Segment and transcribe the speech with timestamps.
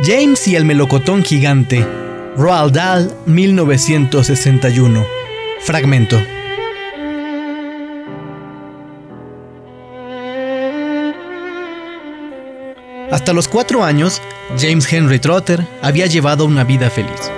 [0.00, 1.84] James y el melocotón gigante.
[2.36, 5.04] Roald Dahl, 1961.
[5.60, 6.16] Fragmento.
[13.10, 14.22] Hasta los cuatro años,
[14.56, 17.32] James Henry Trotter había llevado una vida feliz.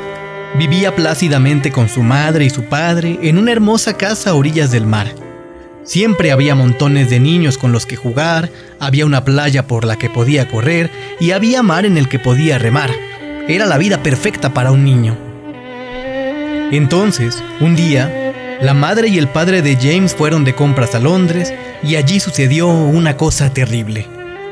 [0.58, 4.86] Vivía plácidamente con su madre y su padre en una hermosa casa a orillas del
[4.86, 5.14] mar.
[5.82, 10.10] Siempre había montones de niños con los que jugar, había una playa por la que
[10.10, 12.90] podía correr y había mar en el que podía remar.
[13.48, 15.16] Era la vida perfecta para un niño.
[16.70, 21.52] Entonces, un día, la madre y el padre de James fueron de compras a Londres
[21.82, 24.06] y allí sucedió una cosa terrible.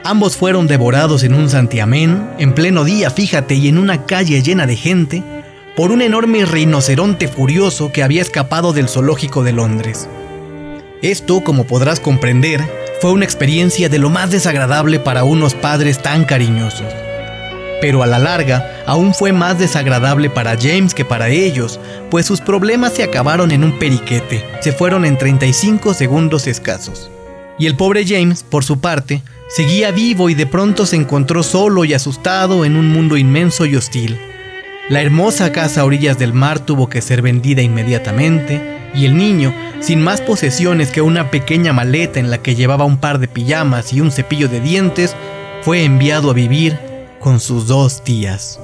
[0.04, 4.66] Ambos fueron devorados en un santiamén, en pleno día, fíjate, y en una calle llena
[4.66, 5.22] de gente,
[5.76, 10.08] por un enorme rinoceronte furioso que había escapado del zoológico de Londres.
[11.02, 12.60] Esto, como podrás comprender,
[13.00, 16.92] fue una experiencia de lo más desagradable para unos padres tan cariñosos.
[17.80, 21.78] Pero a la larga, aún fue más desagradable para James que para ellos,
[22.10, 27.08] pues sus problemas se acabaron en un periquete, se fueron en 35 segundos escasos.
[27.60, 31.84] Y el pobre James, por su parte, seguía vivo y de pronto se encontró solo
[31.84, 34.18] y asustado en un mundo inmenso y hostil.
[34.88, 39.54] La hermosa casa a orillas del mar tuvo que ser vendida inmediatamente, y el niño,
[39.80, 43.92] sin más posesiones que una pequeña maleta en la que llevaba un par de pijamas
[43.92, 45.14] y un cepillo de dientes,
[45.62, 46.78] fue enviado a vivir
[47.20, 48.60] con sus dos tías.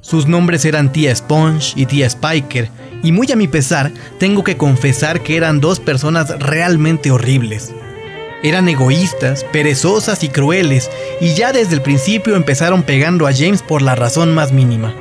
[0.00, 2.70] Sus nombres eran tía Sponge y tía Spiker,
[3.02, 7.72] y muy a mi pesar, tengo que confesar que eran dos personas realmente horribles.
[8.42, 13.82] Eran egoístas, perezosas y crueles, y ya desde el principio empezaron pegando a James por
[13.82, 14.94] la razón más mínima.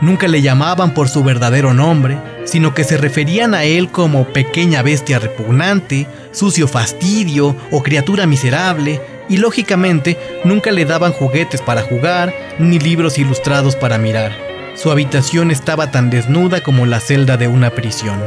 [0.00, 4.82] Nunca le llamaban por su verdadero nombre, sino que se referían a él como pequeña
[4.82, 12.34] bestia repugnante, sucio fastidio o criatura miserable, y lógicamente nunca le daban juguetes para jugar
[12.58, 14.32] ni libros ilustrados para mirar.
[14.74, 18.18] Su habitación estaba tan desnuda como la celda de una prisión.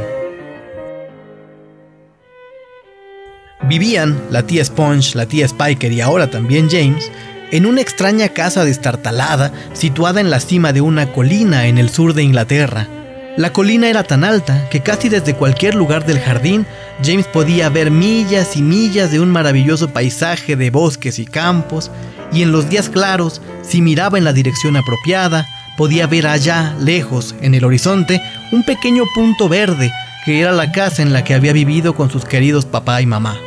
[3.62, 7.10] Vivían la tía Sponge, la tía Spiker y ahora también James
[7.54, 12.12] en una extraña casa destartalada situada en la cima de una colina en el sur
[12.12, 12.88] de Inglaterra.
[13.36, 16.66] La colina era tan alta que casi desde cualquier lugar del jardín
[17.04, 21.92] James podía ver millas y millas de un maravilloso paisaje de bosques y campos,
[22.32, 27.36] y en los días claros, si miraba en la dirección apropiada, podía ver allá, lejos,
[27.40, 29.92] en el horizonte, un pequeño punto verde
[30.24, 33.38] que era la casa en la que había vivido con sus queridos papá y mamá.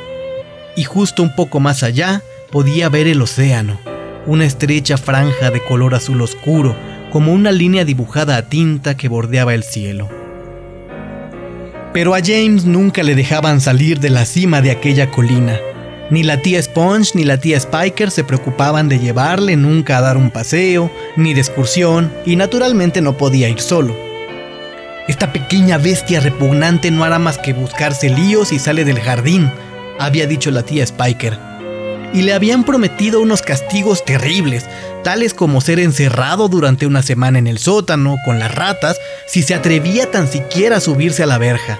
[0.77, 3.77] Y justo un poco más allá podía ver el océano,
[4.27, 6.75] una estrecha franja de color azul oscuro,
[7.11, 10.09] como una línea dibujada a tinta que bordeaba el cielo.
[11.93, 15.57] Pero a James nunca le dejaban salir de la cima de aquella colina.
[16.09, 20.17] Ni la tía Sponge ni la tía Spiker se preocupaban de llevarle nunca a dar
[20.17, 23.95] un paseo, ni de excursión, y naturalmente no podía ir solo.
[25.07, 29.49] Esta pequeña bestia repugnante no hará más que buscarse líos y sale del jardín,
[29.99, 31.56] había dicho la tía Spiker
[32.13, 34.65] y le habían prometido unos castigos terribles,
[35.03, 38.97] tales como ser encerrado durante una semana en el sótano con las ratas
[39.27, 41.79] si se atrevía tan siquiera a subirse a la verja.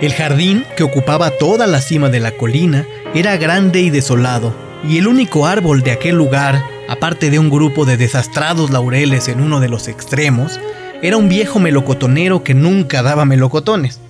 [0.00, 4.54] El jardín, que ocupaba toda la cima de la colina, era grande y desolado,
[4.88, 9.40] y el único árbol de aquel lugar, aparte de un grupo de desastrados laureles en
[9.40, 10.58] uno de los extremos,
[11.02, 14.00] era un viejo melocotonero que nunca daba melocotones.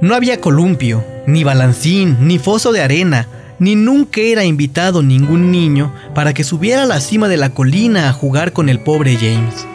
[0.00, 3.28] No había columpio, ni balancín, ni foso de arena,
[3.58, 8.08] ni nunca era invitado ningún niño para que subiera a la cima de la colina
[8.08, 9.66] a jugar con el pobre James.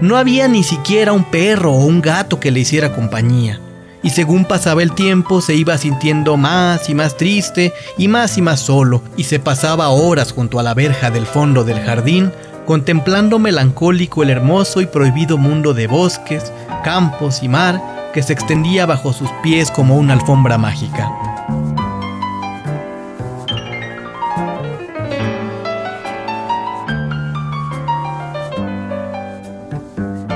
[0.00, 3.60] No había ni siquiera un perro o un gato que le hiciera compañía,
[4.02, 8.42] y según pasaba el tiempo se iba sintiendo más y más triste y más y
[8.42, 12.30] más solo, y se pasaba horas junto a la verja del fondo del jardín,
[12.66, 16.52] contemplando melancólico el hermoso y prohibido mundo de bosques,
[16.82, 17.80] campos y mar
[18.12, 21.33] que se extendía bajo sus pies como una alfombra mágica.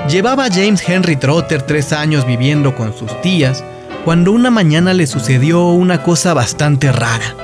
[0.09, 3.63] Llevaba James Henry Trotter tres años viviendo con sus tías
[4.07, 7.35] cuando una mañana le sucedió una cosa bastante rara.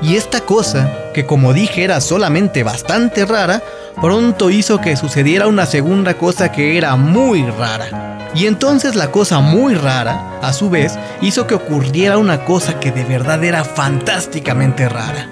[0.00, 3.60] Y esta cosa, que como dije era solamente bastante rara,
[4.00, 8.30] pronto hizo que sucediera una segunda cosa que era muy rara.
[8.36, 12.92] Y entonces la cosa muy rara, a su vez, hizo que ocurriera una cosa que
[12.92, 15.28] de verdad era fantásticamente rara.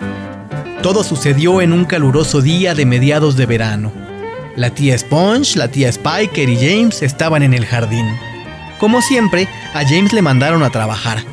[0.83, 4.10] Todo sucedió en un caluroso día de mediados de verano.
[4.61, 8.07] La tía Sponge, la tía Spiker y James estaban en el jardín.
[8.79, 11.25] Como siempre, a James le mandaron a trabajar.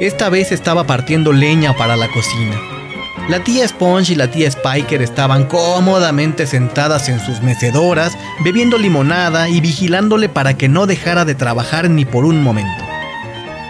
[0.00, 2.60] Esta vez estaba partiendo leña para la cocina.
[3.28, 9.48] La tía Sponge y la tía Spiker estaban cómodamente sentadas en sus mecedoras, bebiendo limonada
[9.48, 12.84] y vigilándole para que no dejara de trabajar ni por un momento.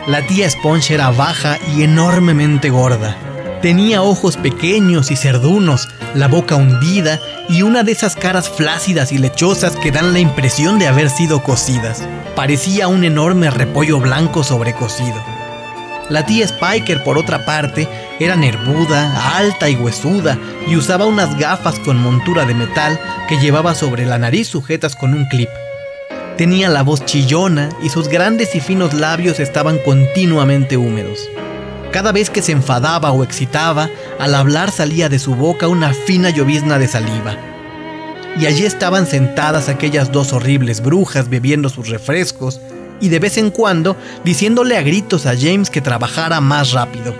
[0.07, 3.19] La tía Sponge era baja y enormemente gorda.
[3.61, 9.19] Tenía ojos pequeños y cerdunos, la boca hundida y una de esas caras flácidas y
[9.19, 12.02] lechosas que dan la impresión de haber sido cocidas.
[12.35, 15.23] Parecía un enorme repollo blanco sobrecocido.
[16.11, 17.88] La tía Spiker, por otra parte,
[18.20, 23.75] era nervuda, alta y huesuda, y usaba unas gafas con montura de metal que llevaba
[23.75, 25.49] sobre la nariz sujetas con un clip.
[26.37, 31.20] Tenía la voz chillona y sus grandes y finos labios estaban continuamente húmedos.
[31.94, 33.88] Cada vez que se enfadaba o excitaba,
[34.19, 37.37] al hablar salía de su boca una fina llovizna de saliva.
[38.37, 42.61] Y allí estaban sentadas aquellas dos horribles brujas bebiendo sus refrescos,
[43.00, 47.14] y de vez en cuando diciéndole a gritos a James que trabajara más rápido.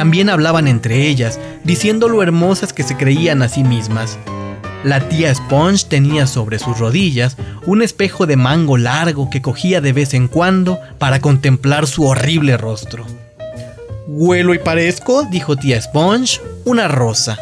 [0.00, 4.16] También hablaban entre ellas, diciendo lo hermosas que se creían a sí mismas.
[4.82, 7.36] La tía Sponge tenía sobre sus rodillas
[7.66, 12.56] un espejo de mango largo que cogía de vez en cuando para contemplar su horrible
[12.56, 13.04] rostro.
[14.06, 17.36] Huelo y parezco, dijo tía Sponge, una rosa.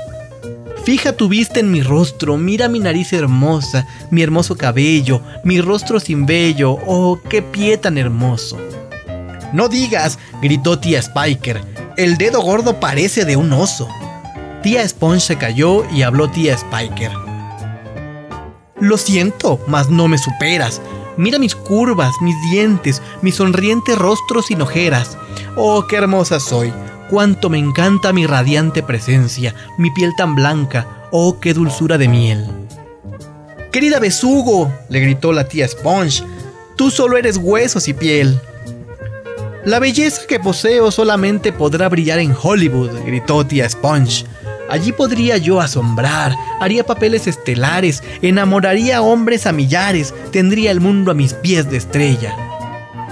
[0.82, 6.00] Fija tu vista en mi rostro, mira mi nariz hermosa, mi hermoso cabello, mi rostro
[6.00, 8.58] sin vello, oh, qué pie tan hermoso.
[9.52, 11.62] No digas, gritó tía Spiker,
[11.98, 13.88] el dedo gordo parece de un oso.
[14.62, 17.10] Tía Sponge se cayó y habló tía Spiker.
[18.78, 20.80] Lo siento, mas no me superas.
[21.16, 25.18] Mira mis curvas, mis dientes, mi sonriente rostro sin ojeras.
[25.56, 26.72] Oh, qué hermosa soy.
[27.10, 31.08] Cuánto me encanta mi radiante presencia, mi piel tan blanca.
[31.10, 32.46] Oh, qué dulzura de miel.
[33.72, 36.22] Querida besugo, le gritó la tía Sponge,
[36.76, 38.40] tú solo eres huesos y piel.
[39.68, 44.24] La belleza que poseo solamente podrá brillar en Hollywood, gritó tía Sponge.
[44.70, 51.10] Allí podría yo asombrar, haría papeles estelares, enamoraría a hombres a millares, tendría el mundo
[51.10, 52.34] a mis pies de estrella.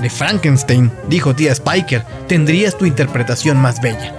[0.00, 4.14] De Frankenstein, dijo tía Spiker, tendrías tu interpretación más bella.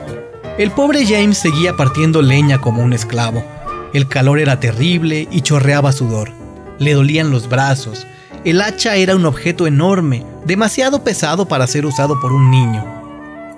[0.59, 3.43] El pobre James seguía partiendo leña como un esclavo.
[3.95, 6.33] El calor era terrible y chorreaba sudor.
[6.77, 8.05] Le dolían los brazos.
[8.43, 12.85] El hacha era un objeto enorme, demasiado pesado para ser usado por un niño.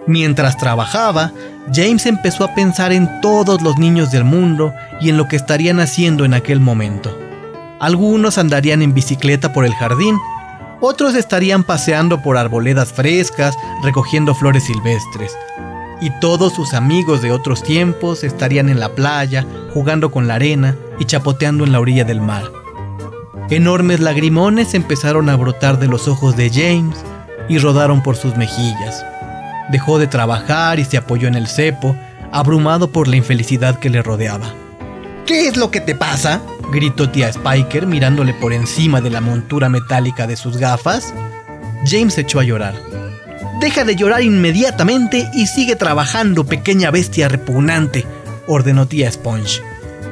[0.07, 1.31] Mientras trabajaba,
[1.71, 5.79] James empezó a pensar en todos los niños del mundo y en lo que estarían
[5.79, 7.15] haciendo en aquel momento.
[7.79, 10.17] Algunos andarían en bicicleta por el jardín,
[10.81, 15.37] otros estarían paseando por arboledas frescas, recogiendo flores silvestres,
[16.01, 20.75] y todos sus amigos de otros tiempos estarían en la playa, jugando con la arena
[20.97, 22.58] y chapoteando en la orilla del mar.
[23.51, 26.95] Enormes lagrimones empezaron a brotar de los ojos de James
[27.47, 29.03] y rodaron por sus mejillas.
[29.71, 31.95] Dejó de trabajar y se apoyó en el cepo,
[32.31, 34.53] abrumado por la infelicidad que le rodeaba.
[35.25, 36.41] ¿Qué es lo que te pasa?
[36.71, 41.11] gritó tía Spiker mirándole por encima de la montura metálica de sus gafas.
[41.87, 42.75] James echó a llorar.
[43.59, 48.05] Deja de llorar inmediatamente y sigue trabajando, pequeña bestia repugnante,
[48.45, 49.68] ordenó tía Sponge.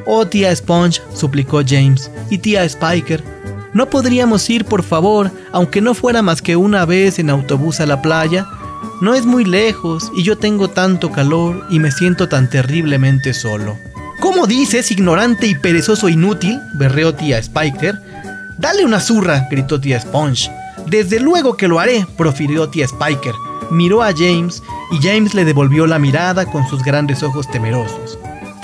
[0.09, 3.21] Oh, tía Sponge, suplicó James, y tía Spiker,
[3.73, 7.85] ¿no podríamos ir, por favor, aunque no fuera más que una vez en autobús a
[7.85, 8.47] la playa?
[9.01, 13.77] No es muy lejos y yo tengo tanto calor y me siento tan terriblemente solo.
[14.21, 16.57] ¿Cómo dices, ignorante y perezoso inútil?
[16.75, 18.01] berreó tía Spiker.
[18.57, 20.49] Dale una zurra, gritó tía Sponge.
[20.87, 23.35] Desde luego que lo haré, profirió tía Spiker.
[23.71, 28.17] Miró a James y James le devolvió la mirada con sus grandes ojos temerosos.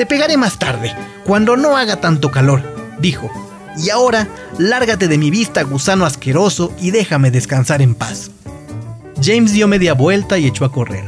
[0.03, 0.93] Te pegaré más tarde,
[1.25, 2.61] cuando no haga tanto calor,
[2.99, 3.31] dijo.
[3.77, 8.29] Y ahora, lárgate de mi vista, gusano asqueroso, y déjame descansar en paz.
[9.21, 11.05] James dio media vuelta y echó a correr.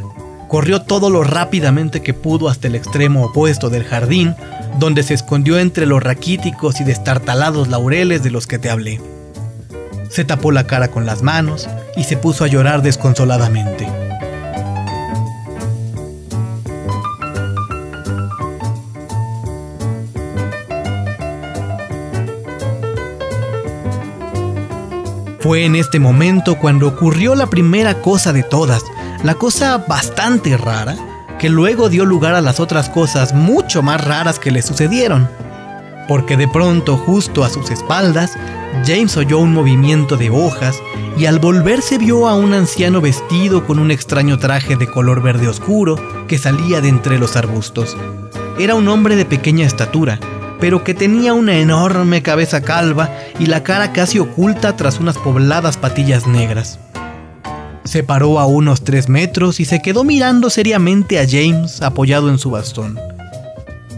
[0.48, 4.34] Corrió todo lo rápidamente que pudo hasta el extremo opuesto del jardín,
[4.80, 9.02] donde se escondió entre los raquíticos y destartalados laureles de los que te hablé.
[10.10, 14.05] Se tapó la cara con las manos y se puso a llorar desconsoladamente.
[25.46, 28.84] Fue en este momento cuando ocurrió la primera cosa de todas,
[29.24, 30.96] la cosa bastante rara,
[31.38, 35.30] que luego dio lugar a las otras cosas mucho más raras que le sucedieron.
[36.08, 38.34] Porque de pronto, justo a sus espaldas,
[38.88, 40.82] James oyó un movimiento de hojas
[41.16, 45.48] y al volverse vio a un anciano vestido con un extraño traje de color verde
[45.48, 47.96] oscuro que salía de entre los arbustos.
[48.58, 50.20] Era un hombre de pequeña estatura,
[50.60, 53.10] pero que tenía una enorme cabeza calva
[53.40, 56.80] y la cara casi oculta tras unas pobladas patillas negras.
[57.84, 62.40] Se paró a unos tres metros y se quedó mirando seriamente a James apoyado en
[62.40, 63.00] su bastón.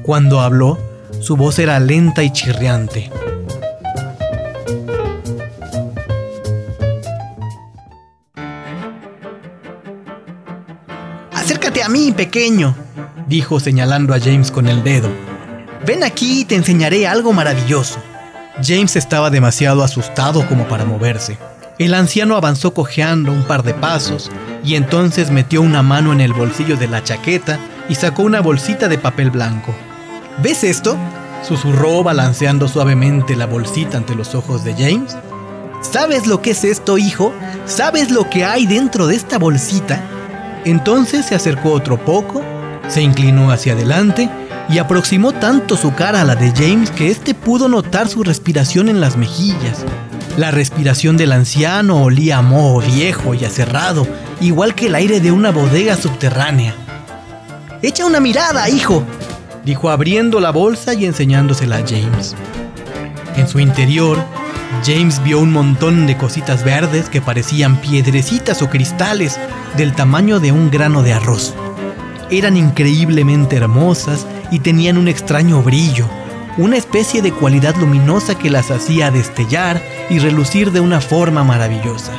[0.03, 0.77] Cuando habló,
[1.19, 3.09] su voz era lenta y chirriante.
[11.31, 12.75] Acércate a mí, pequeño,
[13.27, 15.26] dijo señalando a James con el dedo.
[15.87, 18.03] Ven aquí y te enseñaré algo maravilloso.
[18.61, 21.37] James estaba demasiado asustado como para moverse.
[21.79, 24.29] El anciano avanzó cojeando un par de pasos
[24.65, 28.89] y entonces metió una mano en el bolsillo de la chaqueta y sacó una bolsita
[28.89, 29.73] de papel blanco.
[30.43, 30.97] ¿Ves esto?
[31.47, 35.15] susurró balanceando suavemente la bolsita ante los ojos de James.
[35.79, 37.33] ¿Sabes lo que es esto, hijo?
[37.65, 40.01] ¿Sabes lo que hay dentro de esta bolsita?
[40.65, 42.43] Entonces se acercó otro poco,
[42.89, 44.29] se inclinó hacia adelante
[44.69, 48.89] y aproximó tanto su cara a la de James que éste pudo notar su respiración
[48.89, 49.85] en las mejillas.
[50.37, 54.07] La respiración del anciano olía a moho viejo y aserrado,
[54.39, 56.75] igual que el aire de una bodega subterránea.
[57.81, 59.03] Echa una mirada, hijo,
[59.63, 62.35] dijo abriendo la bolsa y enseñándosela a James.
[63.35, 64.17] En su interior,
[64.85, 69.39] James vio un montón de cositas verdes que parecían piedrecitas o cristales
[69.75, 71.53] del tamaño de un grano de arroz.
[72.29, 76.07] Eran increíblemente hermosas y tenían un extraño brillo,
[76.57, 82.11] una especie de cualidad luminosa que las hacía destellar y relucir de una forma maravillosa.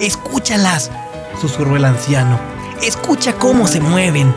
[0.00, 0.90] Escúchalas,
[1.40, 2.38] susurró el anciano.
[2.82, 4.34] Escucha cómo se mueven.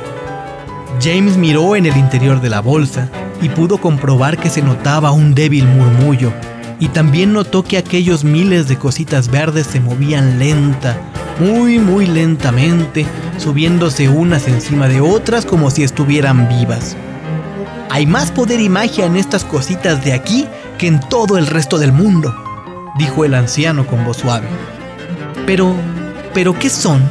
[1.01, 3.09] James miró en el interior de la bolsa
[3.41, 6.31] y pudo comprobar que se notaba un débil murmullo,
[6.79, 10.97] y también notó que aquellos miles de cositas verdes se movían lenta,
[11.39, 13.05] muy muy lentamente,
[13.37, 16.95] subiéndose unas encima de otras como si estuvieran vivas.
[17.89, 21.77] Hay más poder y magia en estas cositas de aquí que en todo el resto
[21.77, 22.35] del mundo,
[22.97, 24.47] dijo el anciano con voz suave.
[25.45, 25.73] Pero,
[26.33, 27.01] ¿pero qué son?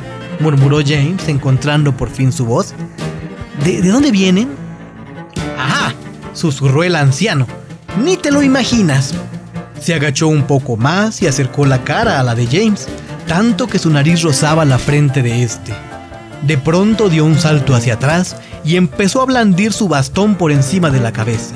[0.40, 2.75] murmuró James, encontrando por fin su voz.
[3.64, 4.49] ¿De, ¿de dónde vienen?
[5.57, 5.95] Ajá,
[6.33, 7.47] susurró el anciano.
[8.02, 9.14] Ni te lo imaginas.
[9.81, 12.88] Se agachó un poco más y acercó la cara a la de James,
[13.26, 15.73] tanto que su nariz rozaba la frente de este.
[16.43, 20.90] De pronto dio un salto hacia atrás y empezó a blandir su bastón por encima
[20.90, 21.54] de la cabeza.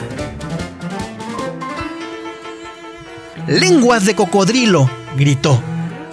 [3.47, 4.91] ¡Lenguas de cocodrilo!
[5.17, 5.61] gritó.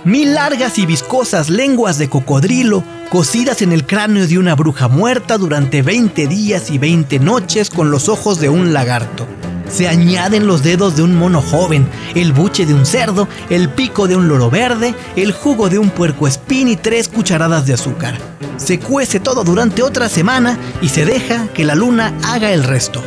[0.04, 5.38] Mil largas y viscosas lenguas de cocodrilo cosidas en el cráneo de una bruja muerta
[5.38, 9.26] durante 20 días y 20 noches con los ojos de un lagarto.
[9.70, 14.08] Se añaden los dedos de un mono joven, el buche de un cerdo, el pico
[14.08, 18.18] de un loro verde, el jugo de un puerco espín y tres cucharadas de azúcar.
[18.58, 23.04] Se cuece todo durante otra semana y se deja que la luna haga el resto.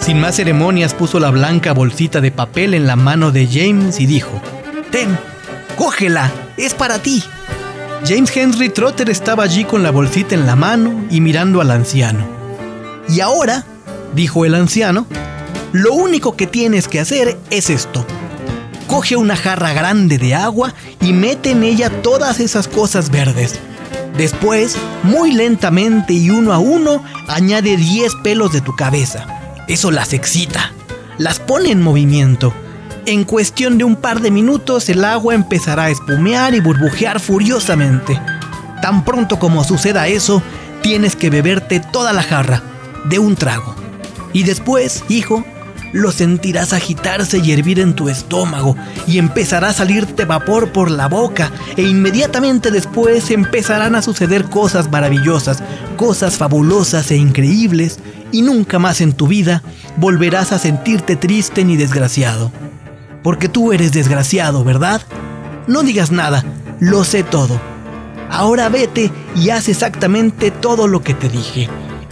[0.00, 4.06] Sin más ceremonias puso la blanca bolsita de papel en la mano de James y
[4.06, 4.40] dijo,
[4.90, 5.16] Ten,
[5.76, 7.22] cógela, es para ti.
[8.06, 12.26] James Henry Trotter estaba allí con la bolsita en la mano y mirando al anciano.
[13.08, 13.64] Y ahora
[14.14, 15.06] dijo el anciano,
[15.72, 18.04] lo único que tienes que hacer es esto.
[18.86, 23.60] Coge una jarra grande de agua y mete en ella todas esas cosas verdes.
[24.16, 29.26] Después, muy lentamente y uno a uno, añade 10 pelos de tu cabeza.
[29.68, 30.72] Eso las excita,
[31.18, 32.52] las pone en movimiento.
[33.06, 38.20] En cuestión de un par de minutos el agua empezará a espumear y burbujear furiosamente.
[38.82, 40.42] Tan pronto como suceda eso,
[40.82, 42.62] tienes que beberte toda la jarra,
[43.04, 43.79] de un trago.
[44.32, 45.44] Y después, hijo,
[45.92, 51.08] lo sentirás agitarse y hervir en tu estómago y empezará a salirte vapor por la
[51.08, 55.62] boca e inmediatamente después empezarán a suceder cosas maravillosas,
[55.96, 57.98] cosas fabulosas e increíbles
[58.32, 59.62] y nunca más en tu vida
[59.96, 62.52] volverás a sentirte triste ni desgraciado.
[63.22, 65.02] Porque tú eres desgraciado, ¿verdad?
[65.66, 66.44] No digas nada,
[66.78, 67.60] lo sé todo.
[68.30, 71.68] Ahora vete y haz exactamente todo lo que te dije.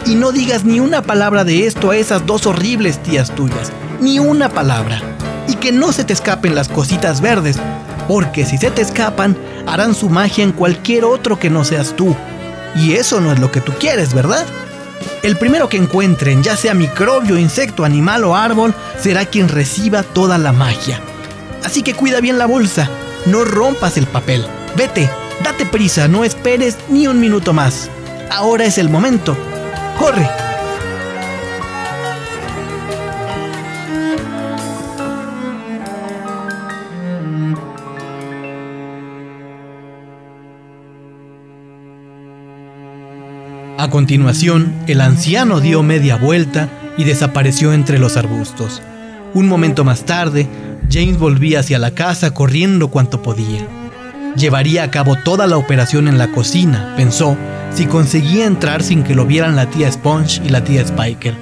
[0.09, 3.71] Y no digas ni una palabra de esto a esas dos horribles tías tuyas.
[4.01, 4.99] Ni una palabra.
[5.47, 7.57] Y que no se te escapen las cositas verdes.
[8.07, 9.37] Porque si se te escapan,
[9.67, 12.15] harán su magia en cualquier otro que no seas tú.
[12.75, 14.47] Y eso no es lo que tú quieres, ¿verdad?
[15.21, 20.39] El primero que encuentren, ya sea microbio, insecto, animal o árbol, será quien reciba toda
[20.39, 20.99] la magia.
[21.63, 22.89] Así que cuida bien la bolsa,
[23.27, 24.43] no rompas el papel.
[24.75, 25.07] Vete,
[25.43, 27.91] date prisa, no esperes ni un minuto más.
[28.31, 29.37] Ahora es el momento
[29.99, 30.25] ¡Corre!
[43.77, 48.81] A continuación, el anciano dio media vuelta y desapareció entre los arbustos.
[49.33, 50.47] Un momento más tarde,
[50.89, 53.78] James volvía hacia la casa corriendo cuanto podía.
[54.35, 57.35] Llevaría a cabo toda la operación en la cocina, pensó,
[57.73, 61.35] si conseguía entrar sin que lo vieran la tía Sponge y la tía Spiker.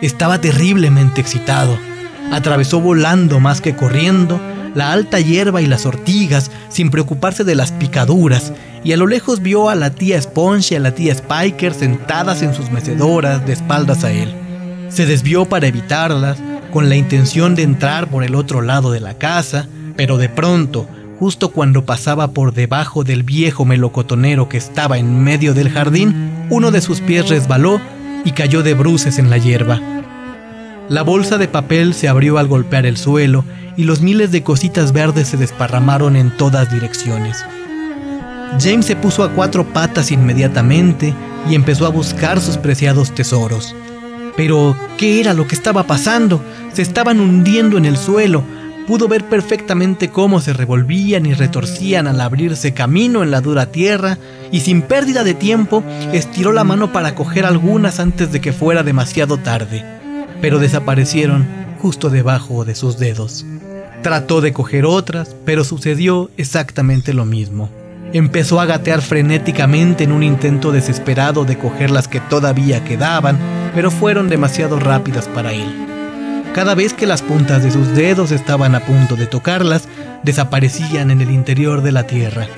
[0.00, 1.76] Estaba terriblemente excitado.
[2.30, 4.40] Atravesó volando más que corriendo
[4.74, 8.52] la alta hierba y las ortigas sin preocuparse de las picaduras
[8.84, 12.42] y a lo lejos vio a la tía Sponge y a la tía Spiker sentadas
[12.42, 14.32] en sus mecedoras de espaldas a él.
[14.88, 16.38] Se desvió para evitarlas
[16.72, 20.88] con la intención de entrar por el otro lado de la casa, pero de pronto
[21.20, 26.70] Justo cuando pasaba por debajo del viejo melocotonero que estaba en medio del jardín, uno
[26.70, 27.78] de sus pies resbaló
[28.24, 29.78] y cayó de bruces en la hierba.
[30.88, 33.44] La bolsa de papel se abrió al golpear el suelo
[33.76, 37.44] y los miles de cositas verdes se desparramaron en todas direcciones.
[38.58, 41.12] James se puso a cuatro patas inmediatamente
[41.50, 43.76] y empezó a buscar sus preciados tesoros.
[44.38, 46.42] Pero, ¿qué era lo que estaba pasando?
[46.72, 48.42] Se estaban hundiendo en el suelo,
[48.90, 54.18] pudo ver perfectamente cómo se revolvían y retorcían al abrirse camino en la dura tierra
[54.50, 58.82] y sin pérdida de tiempo estiró la mano para coger algunas antes de que fuera
[58.82, 59.84] demasiado tarde,
[60.40, 61.46] pero desaparecieron
[61.80, 63.46] justo debajo de sus dedos.
[64.02, 67.70] Trató de coger otras, pero sucedió exactamente lo mismo.
[68.12, 73.38] Empezó a gatear frenéticamente en un intento desesperado de coger las que todavía quedaban,
[73.72, 75.99] pero fueron demasiado rápidas para él.
[76.54, 79.86] Cada vez que las puntas de sus dedos estaban a punto de tocarlas,
[80.24, 82.48] desaparecían en el interior de la tierra.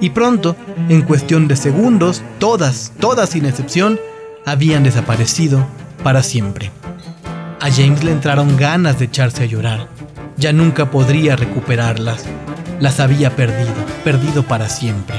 [0.00, 0.56] Y pronto,
[0.88, 3.98] en cuestión de segundos, todas, todas sin excepción,
[4.46, 5.66] habían desaparecido
[6.04, 6.70] para siempre.
[7.60, 9.88] A James le entraron ganas de echarse a llorar.
[10.36, 12.24] Ya nunca podría recuperarlas.
[12.80, 13.72] Las había perdido,
[14.04, 15.16] perdido para siempre.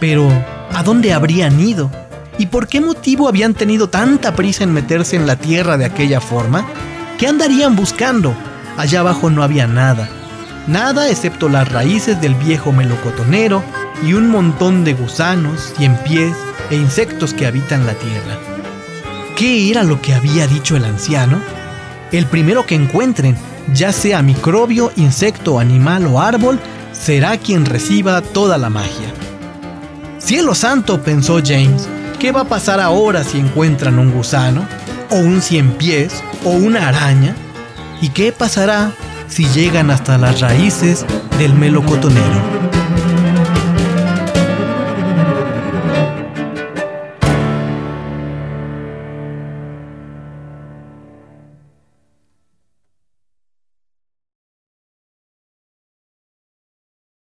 [0.00, 0.28] Pero,
[0.72, 1.90] ¿a dónde habrían ido?
[2.36, 6.20] ¿Y por qué motivo habían tenido tanta prisa en meterse en la tierra de aquella
[6.20, 6.66] forma?
[7.18, 8.32] ¿Qué andarían buscando?
[8.76, 10.08] Allá abajo no había nada.
[10.68, 13.64] Nada excepto las raíces del viejo melocotonero
[14.06, 15.74] y un montón de gusanos,
[16.06, 16.36] pies
[16.70, 18.38] e insectos que habitan la tierra.
[19.36, 21.40] ¿Qué era lo que había dicho el anciano?
[22.12, 23.36] El primero que encuentren,
[23.74, 26.60] ya sea microbio, insecto, animal o árbol,
[26.92, 29.12] será quien reciba toda la magia.
[30.18, 31.88] Cielo santo, pensó James,
[32.20, 34.66] ¿qué va a pasar ahora si encuentran un gusano?
[35.10, 36.22] ¿O un cien pies?
[36.44, 37.34] o una araña?
[38.00, 38.92] ¿Y qué pasará
[39.26, 41.06] si llegan hasta las raíces
[41.38, 42.42] del melocotonero?